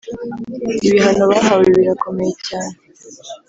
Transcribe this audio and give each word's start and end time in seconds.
ibihano 0.87 1.23
bahawe 1.31 1.65
birakomeye 1.75 2.33
cyane 2.47 2.75